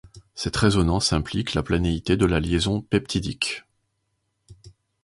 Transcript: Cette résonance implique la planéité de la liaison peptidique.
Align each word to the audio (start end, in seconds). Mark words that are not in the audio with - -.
Cette 0.33 0.55
résonance 0.57 1.13
implique 1.13 1.53
la 1.53 1.61
planéité 1.61 2.17
de 2.17 2.25
la 2.25 2.39
liaison 2.39 2.81
peptidique. 2.81 3.65